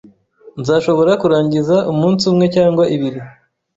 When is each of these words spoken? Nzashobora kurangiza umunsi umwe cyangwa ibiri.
Nzashobora 0.61 1.11
kurangiza 1.21 1.75
umunsi 1.91 2.23
umwe 2.31 2.45
cyangwa 2.55 2.83
ibiri. 2.95 3.19